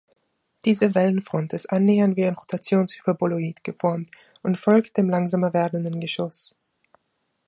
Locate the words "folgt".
4.57-4.97